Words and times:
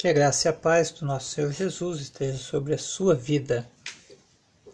Que 0.00 0.08
a 0.08 0.14
graça 0.14 0.48
e 0.48 0.50
a 0.50 0.52
paz 0.54 0.90
do 0.90 1.04
nosso 1.04 1.28
Senhor 1.28 1.52
Jesus 1.52 2.00
esteja 2.00 2.38
sobre 2.38 2.72
a 2.72 2.78
sua 2.78 3.14
vida. 3.14 3.68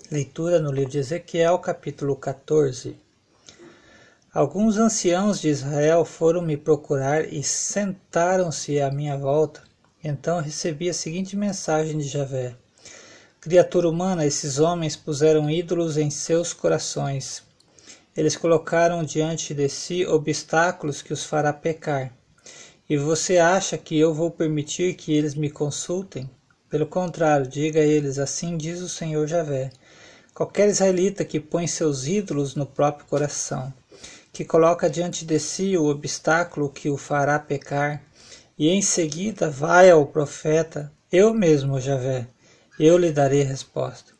Leitura 0.09 0.61
no 0.61 0.71
livro 0.71 0.93
de 0.93 0.99
Ezequiel, 0.99 1.59
capítulo 1.59 2.15
14. 2.15 2.97
Alguns 4.33 4.77
anciãos 4.77 5.41
de 5.41 5.49
Israel 5.49 6.05
foram 6.05 6.43
me 6.43 6.57
procurar 6.57 7.25
e 7.25 7.43
sentaram-se 7.43 8.81
à 8.81 8.89
minha 8.89 9.19
volta. 9.19 9.65
Então 10.05 10.41
recebi 10.41 10.89
a 10.89 10.95
seguinte 10.95 11.37
mensagem 11.37 11.99
de 11.99 12.07
Javé: 12.07 12.55
Criatura 13.41 13.89
humana, 13.89 14.25
esses 14.25 14.61
homens 14.61 14.95
puseram 14.95 15.51
ídolos 15.51 15.97
em 15.97 16.09
seus 16.09 16.53
corações. 16.53 17.43
Eles 18.17 18.37
colocaram 18.37 19.03
diante 19.03 19.53
de 19.53 19.69
si 19.69 20.07
obstáculos 20.07 21.03
que 21.03 21.13
os 21.13 21.25
fará 21.25 21.53
pecar. 21.53 22.15
E 22.89 22.97
você 22.97 23.39
acha 23.39 23.77
que 23.77 23.99
eu 23.99 24.15
vou 24.15 24.31
permitir 24.31 24.95
que 24.95 25.13
eles 25.13 25.35
me 25.35 25.51
consultem? 25.51 26.31
Pelo 26.71 26.87
contrário, 26.87 27.45
diga 27.45 27.81
a 27.81 27.85
eles: 27.85 28.17
Assim 28.17 28.57
diz 28.57 28.81
o 28.81 28.89
Senhor 28.89 29.27
Javé. 29.27 29.71
Qualquer 30.33 30.69
israelita 30.69 31.25
que 31.25 31.41
põe 31.41 31.67
seus 31.67 32.07
ídolos 32.07 32.55
no 32.55 32.65
próprio 32.65 33.05
coração, 33.07 33.75
que 34.33 34.45
coloca 34.45 34.89
diante 34.89 35.25
de 35.25 35.37
si 35.41 35.77
o 35.77 35.87
obstáculo 35.87 36.71
que 36.71 36.89
o 36.89 36.97
fará 36.97 37.41
pecar, 37.41 38.05
e 38.57 38.69
em 38.69 38.81
seguida 38.81 39.51
vai 39.51 39.91
ao 39.91 40.07
profeta, 40.07 40.93
eu 41.11 41.35
mesmo, 41.35 41.81
Javé, 41.81 42.29
eu 42.79 42.97
lhe 42.97 43.11
darei 43.11 43.43
resposta. 43.43 44.13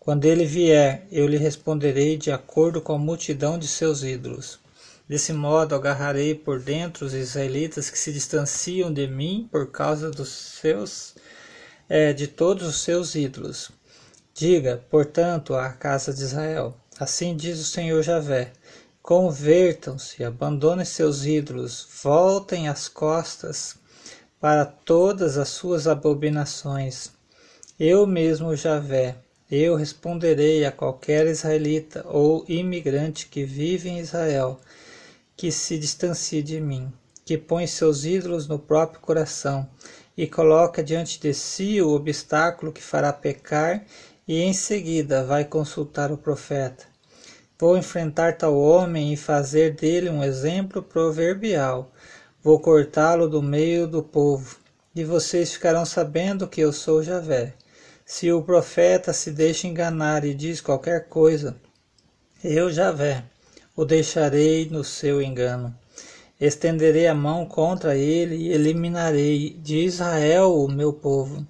Quando 0.00 0.24
ele 0.24 0.46
vier, 0.46 1.06
eu 1.12 1.26
lhe 1.26 1.36
responderei 1.36 2.16
de 2.16 2.30
acordo 2.30 2.80
com 2.80 2.94
a 2.94 2.98
multidão 2.98 3.58
de 3.58 3.68
seus 3.68 4.02
ídolos. 4.02 4.58
Desse 5.08 5.32
modo 5.32 5.72
agarrarei 5.76 6.34
por 6.34 6.58
dentro 6.58 7.06
os 7.06 7.14
israelitas 7.14 7.88
que 7.88 7.98
se 7.98 8.12
distanciam 8.12 8.92
de 8.92 9.06
mim 9.06 9.48
por 9.52 9.70
causa 9.70 10.10
dos 10.10 10.28
seus 10.28 11.14
é, 11.88 12.12
de 12.12 12.26
todos 12.26 12.66
os 12.66 12.82
seus 12.82 13.14
ídolos. 13.14 13.70
Diga, 14.34 14.84
portanto, 14.90 15.54
à 15.54 15.70
casa 15.70 16.12
de 16.12 16.22
Israel: 16.22 16.76
Assim 16.98 17.36
diz 17.36 17.60
o 17.60 17.64
Senhor 17.64 18.02
Javé: 18.02 18.52
Convertam-se, 19.00 20.24
abandonem 20.24 20.84
seus 20.84 21.24
ídolos, 21.24 21.86
voltem 22.02 22.68
as 22.68 22.88
costas 22.88 23.76
para 24.40 24.64
todas 24.64 25.38
as 25.38 25.50
suas 25.50 25.86
abominações. 25.86 27.12
Eu 27.78 28.08
mesmo, 28.08 28.56
Javé, 28.56 29.18
eu 29.48 29.76
responderei 29.76 30.64
a 30.64 30.72
qualquer 30.72 31.28
israelita 31.28 32.04
ou 32.08 32.44
imigrante 32.48 33.28
que 33.28 33.44
vive 33.44 33.88
em 33.88 34.00
Israel 34.00 34.58
que 35.36 35.52
se 35.52 35.78
distancie 35.78 36.42
de 36.42 36.60
mim, 36.60 36.92
que 37.24 37.36
põe 37.36 37.66
seus 37.66 38.04
ídolos 38.04 38.48
no 38.48 38.58
próprio 38.58 39.00
coração 39.00 39.68
e 40.16 40.26
coloca 40.26 40.82
diante 40.82 41.20
de 41.20 41.34
si 41.34 41.82
o 41.82 41.90
obstáculo 41.90 42.72
que 42.72 42.82
fará 42.82 43.12
pecar 43.12 43.84
e 44.26 44.40
em 44.40 44.52
seguida 44.52 45.24
vai 45.24 45.44
consultar 45.44 46.10
o 46.10 46.16
profeta. 46.16 46.84
Vou 47.58 47.76
enfrentar 47.76 48.36
tal 48.36 48.56
homem 48.58 49.12
e 49.12 49.16
fazer 49.16 49.74
dele 49.74 50.10
um 50.10 50.22
exemplo 50.22 50.82
proverbial. 50.82 51.90
Vou 52.42 52.60
cortá-lo 52.60 53.28
do 53.28 53.42
meio 53.42 53.86
do 53.86 54.02
povo, 54.02 54.56
e 54.94 55.04
vocês 55.04 55.52
ficarão 55.52 55.84
sabendo 55.84 56.48
que 56.48 56.60
eu 56.60 56.72
sou 56.72 57.02
Javé. 57.02 57.54
Se 58.04 58.30
o 58.30 58.42
profeta 58.42 59.12
se 59.12 59.30
deixa 59.30 59.66
enganar 59.66 60.24
e 60.24 60.34
diz 60.34 60.60
qualquer 60.60 61.08
coisa, 61.08 61.56
eu, 62.44 62.70
Javé, 62.70 63.24
o 63.76 63.84
deixarei 63.84 64.68
no 64.70 64.82
seu 64.82 65.20
engano. 65.20 65.76
Estenderei 66.40 67.06
a 67.06 67.14
mão 67.14 67.44
contra 67.44 67.94
ele 67.94 68.36
e 68.36 68.52
eliminarei 68.52 69.50
de 69.62 69.78
Israel 69.78 70.54
o 70.54 70.66
meu 70.66 70.92
povo. 70.92 71.46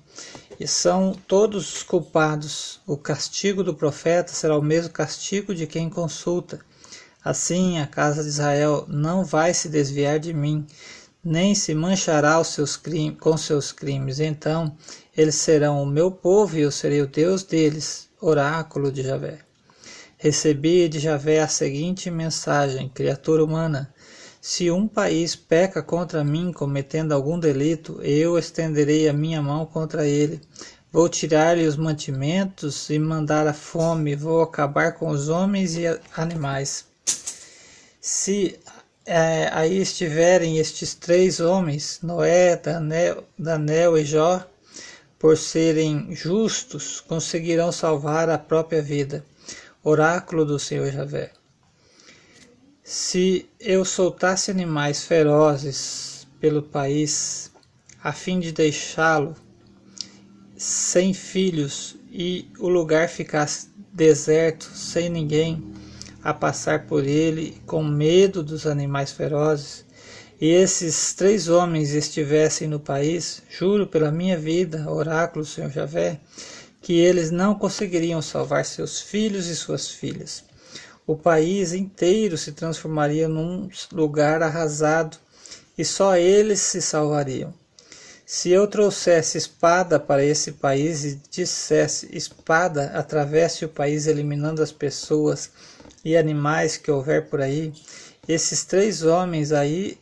E 0.59 0.67
são 0.67 1.13
todos 1.27 1.83
culpados. 1.83 2.81
O 2.87 2.97
castigo 2.97 3.63
do 3.63 3.75
profeta 3.75 4.33
será 4.33 4.59
o 4.59 4.63
mesmo 4.63 4.91
castigo 4.91 5.55
de 5.55 5.67
quem 5.67 5.89
consulta. 5.89 6.59
Assim 7.25 7.79
a 7.79 7.87
casa 7.87 8.23
de 8.23 8.29
Israel 8.29 8.85
não 8.89 9.25
vai 9.25 9.53
se 9.55 9.69
desviar 9.69 10.19
de 10.19 10.33
mim, 10.33 10.67
nem 11.23 11.55
se 11.55 11.75
manchará 11.75 12.43
seus 12.43 12.81
com 13.21 13.37
seus 13.37 13.71
crimes. 13.71 14.19
Então 14.19 14.77
eles 15.17 15.35
serão 15.37 15.83
o 15.83 15.87
meu 15.87 16.11
povo 16.11 16.57
e 16.57 16.63
eu 16.63 16.71
serei 16.71 17.03
o 17.03 17.07
Deus 17.07 17.43
deles. 17.43 18.09
Oráculo 18.21 18.91
de 18.91 19.03
Javé. 19.03 19.46
Recebi 20.19 20.89
de 20.89 20.99
Javé 20.99 21.41
a 21.41 21.49
seguinte 21.49 22.11
mensagem: 22.11 22.89
Criatura 22.89 23.45
humana, 23.45 23.93
se 24.41 24.71
um 24.71 24.89
país 24.89 25.37
peca 25.37 25.83
contra 25.83 26.25
mim 26.25 26.53
cometendo 26.53 27.13
algum 27.13 27.39
delito, 27.39 28.01
eu 28.03 28.39
estenderei 28.39 29.09
a 29.09 29.13
minha 29.13 29.43
mão 29.43 29.67
contra 29.67 30.07
ele. 30.07 30.41
Vou 30.91 31.07
tirar-lhe 31.07 31.67
os 31.67 31.77
mantimentos 31.77 32.89
e 32.89 32.99
mandar 32.99 33.47
a 33.47 33.53
fome, 33.53 34.17
vou 34.17 34.41
acabar 34.41 34.93
com 34.93 35.09
os 35.11 35.29
homens 35.29 35.77
e 35.77 35.85
animais. 36.17 36.87
Se 38.01 38.59
é, 39.05 39.51
aí 39.53 39.83
estiverem 39.83 40.57
estes 40.57 40.95
três 40.95 41.41
homens, 41.41 41.99
Noé, 42.03 42.57
Daniel, 42.57 43.25
Daniel 43.39 43.99
e 43.99 44.05
Jó, 44.05 44.43
por 45.19 45.37
serem 45.37 46.15
justos, 46.15 47.01
conseguirão 47.01 47.71
salvar 47.71 48.31
a 48.31 48.39
própria 48.39 48.81
vida. 48.81 49.23
Oráculo 49.89 50.45
do 50.45 50.59
Senhor 50.59 50.91
Javé. 50.91 51.31
Se 52.83 53.49
eu 53.61 53.85
soltasse 53.85 54.51
animais 54.51 55.05
ferozes 55.05 56.27
pelo 56.41 56.61
país, 56.61 57.53
a 58.03 58.13
fim 58.13 58.41
de 58.41 58.51
deixá-lo 58.51 59.37
sem 60.57 61.15
filhos 61.15 61.95
e 62.11 62.51
o 62.59 62.69
lugar 62.69 63.09
ficasse 63.09 63.69
deserto, 63.93 64.65
sem 64.75 65.09
ninguém 65.09 65.73
a 66.21 66.35
passar 66.35 66.89
por 66.89 67.05
ele, 67.05 67.63
com 67.65 67.85
medo 67.85 68.43
dos 68.43 68.67
animais 68.67 69.13
ferozes, 69.13 69.87
e 70.41 70.49
esses 70.49 71.15
três 71.15 71.49
homens 71.49 71.95
estivessem 71.95 72.67
no 72.67 72.81
país, 72.81 73.41
juro 73.49 73.87
pela 73.87 74.11
minha 74.11 74.37
vida, 74.37 74.91
oráculo 74.91 75.45
do 75.45 75.49
Senhor 75.49 75.71
Javé, 75.71 76.19
que 76.87 77.01
eles 77.01 77.33
não 77.33 77.53
conseguiriam 77.53 78.23
salvar 78.23 78.65
seus 78.65 79.01
filhos 79.01 79.49
e 79.49 79.57
suas 79.57 79.91
filhas. 79.91 80.45
O 81.05 81.17
país 81.17 81.73
inteiro 81.73 82.39
se 82.39 82.53
transformaria 82.53 83.27
num 83.27 83.69
lugar 83.91 84.41
arrasado 84.41 85.17
e 85.77 85.85
só 85.85 86.17
eles 86.17 86.61
se 86.61 86.81
salvariam. 86.81 87.53
Se 88.25 88.51
eu 88.51 88.69
trouxesse 88.69 89.37
espada 89.37 89.99
para 89.99 90.25
esse 90.25 90.53
país 90.53 91.05
e 91.05 91.21
dissesse 91.29 92.09
espada 92.17 92.93
atravesse 92.95 93.65
o 93.65 93.69
país 93.69 94.07
eliminando 94.07 94.63
as 94.63 94.71
pessoas 94.71 95.51
e 96.05 96.17
animais 96.17 96.77
que 96.77 96.89
houver 96.89 97.29
por 97.29 97.41
aí, 97.41 97.73
esses 98.29 98.65
três 98.65 99.03
homens 99.03 99.51
aí 99.51 99.99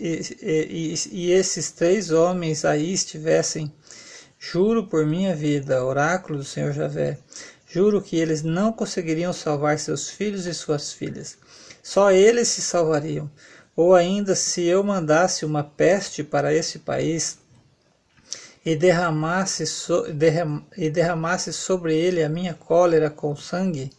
e, 0.00 0.36
e, 0.42 0.94
e 1.12 1.30
esses 1.30 1.70
três 1.70 2.10
homens 2.10 2.64
aí 2.64 2.92
estivessem 2.92 3.72
Juro 4.40 4.86
por 4.86 5.04
minha 5.04 5.34
vida, 5.34 5.84
oráculo 5.84 6.38
do 6.38 6.44
Senhor 6.44 6.72
Javé, 6.72 7.18
juro 7.68 8.00
que 8.00 8.16
eles 8.16 8.42
não 8.42 8.72
conseguiriam 8.72 9.32
salvar 9.32 9.78
seus 9.78 10.08
filhos 10.08 10.46
e 10.46 10.54
suas 10.54 10.92
filhas. 10.92 11.36
Só 11.82 12.12
eles 12.12 12.48
se 12.48 12.62
salvariam. 12.62 13.28
Ou 13.74 13.94
ainda, 13.94 14.34
se 14.34 14.62
eu 14.64 14.82
mandasse 14.84 15.44
uma 15.44 15.64
peste 15.64 16.22
para 16.22 16.54
esse 16.54 16.78
país 16.78 17.38
e 18.64 18.76
derramasse, 18.76 19.66
so, 19.66 20.12
derram, 20.12 20.64
e 20.76 20.88
derramasse 20.88 21.52
sobre 21.52 21.96
ele 21.96 22.22
a 22.22 22.28
minha 22.28 22.54
cólera 22.54 23.10
com 23.10 23.34
sangue, 23.34 23.90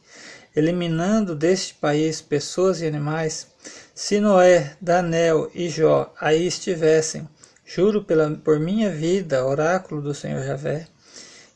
eliminando 0.56 1.36
deste 1.36 1.74
país 1.76 2.22
pessoas 2.22 2.82
e 2.82 2.88
animais, 2.88 3.48
se 3.94 4.20
Noé, 4.20 4.76
Daniel 4.80 5.50
e 5.54 5.70
Jó 5.70 6.14
aí 6.20 6.48
estivessem, 6.48 7.28
Juro 7.72 8.04
pela, 8.04 8.32
por 8.32 8.60
minha 8.60 8.90
vida, 8.90 9.46
oráculo 9.46 10.02
do 10.02 10.12
Senhor 10.12 10.44
Javé, 10.44 10.88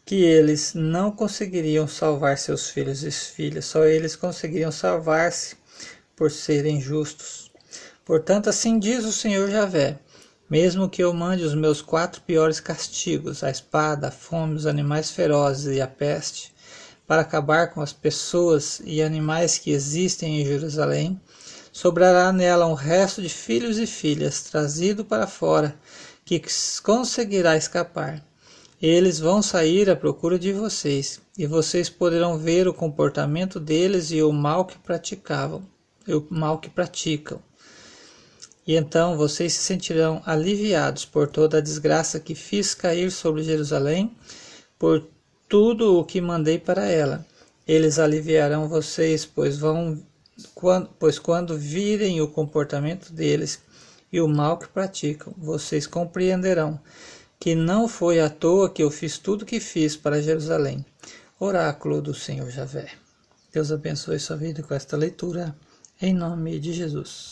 que 0.05 0.23
eles 0.23 0.75
não 0.75 1.11
conseguiriam 1.11 1.87
salvar 1.87 2.37
seus 2.37 2.69
filhos 2.69 3.03
e 3.03 3.09
filhas, 3.09 3.65
só 3.65 3.83
eles 3.85 4.15
conseguiriam 4.15 4.71
salvar-se 4.71 5.55
por 6.15 6.29
serem 6.29 6.79
justos. 6.79 7.51
Portanto, 8.05 8.47
assim 8.47 8.77
diz 8.77 9.05
o 9.05 9.11
Senhor 9.11 9.49
Javé: 9.49 9.97
mesmo 10.47 10.87
que 10.87 11.03
eu 11.03 11.11
mande 11.15 11.43
os 11.43 11.55
meus 11.55 11.81
quatro 11.81 12.21
piores 12.21 12.59
castigos, 12.59 13.43
a 13.43 13.49
espada, 13.49 14.09
a 14.09 14.11
fome, 14.11 14.53
os 14.53 14.67
animais 14.67 15.09
ferozes 15.09 15.75
e 15.75 15.81
a 15.81 15.87
peste, 15.87 16.53
para 17.07 17.23
acabar 17.23 17.73
com 17.73 17.81
as 17.81 17.91
pessoas 17.91 18.79
e 18.85 19.01
animais 19.01 19.57
que 19.57 19.71
existem 19.71 20.41
em 20.41 20.45
Jerusalém, 20.45 21.19
sobrará 21.73 22.31
nela 22.31 22.67
um 22.67 22.75
resto 22.75 23.19
de 23.19 23.29
filhos 23.29 23.79
e 23.79 23.87
filhas, 23.87 24.43
trazido 24.43 25.03
para 25.03 25.25
fora, 25.25 25.75
que 26.25 26.41
conseguirá 26.81 27.57
escapar. 27.57 28.23
Eles 28.81 29.19
vão 29.19 29.41
sair 29.41 29.89
à 29.89 29.95
procura 29.95 30.37
de 30.37 30.51
vocês, 30.51 31.21
e 31.37 31.45
vocês 31.47 31.89
poderão 31.89 32.37
ver 32.37 32.67
o 32.67 32.73
comportamento 32.73 33.59
deles 33.59 34.11
e 34.11 34.21
o 34.21 34.31
mal 34.31 34.65
que 34.65 34.77
praticavam, 34.77 35.63
o 36.07 36.25
mal 36.29 36.59
que 36.59 36.69
praticam. 36.69 37.41
E 38.65 38.75
então 38.75 39.17
vocês 39.17 39.53
se 39.53 39.63
sentirão 39.63 40.21
aliviados 40.25 41.05
por 41.05 41.27
toda 41.27 41.57
a 41.57 41.61
desgraça 41.61 42.19
que 42.19 42.35
fiz 42.35 42.73
cair 42.73 43.11
sobre 43.11 43.43
Jerusalém, 43.43 44.15
por 44.79 45.05
tudo 45.49 45.97
o 45.97 46.05
que 46.05 46.21
mandei 46.21 46.57
para 46.57 46.85
ela. 46.85 47.25
Eles 47.67 47.99
aliviarão 47.99 48.67
vocês, 48.67 49.25
pois 49.25 49.57
vão 49.57 50.01
quando, 50.55 50.89
pois 50.97 51.19
quando 51.19 51.57
virem 51.57 52.21
o 52.21 52.27
comportamento 52.27 53.13
deles 53.13 53.61
e 54.13 54.21
o 54.21 54.27
mal 54.27 54.59
que 54.59 54.67
praticam, 54.67 55.33
vocês 55.35 55.87
compreenderão 55.87 56.79
que 57.39 57.55
não 57.55 57.87
foi 57.87 58.19
à 58.19 58.29
toa 58.29 58.69
que 58.69 58.83
eu 58.83 58.91
fiz 58.91 59.17
tudo 59.17 59.41
o 59.41 59.45
que 59.45 59.59
fiz 59.59 59.97
para 59.97 60.21
Jerusalém. 60.21 60.85
Oráculo 61.39 61.99
do 61.99 62.13
Senhor 62.13 62.49
Javé. 62.51 62.91
Deus 63.51 63.71
abençoe 63.71 64.19
sua 64.19 64.37
vida 64.37 64.61
com 64.61 64.73
esta 64.73 64.95
leitura, 64.95 65.55
em 65.99 66.13
nome 66.13 66.59
de 66.59 66.71
Jesus. 66.71 67.31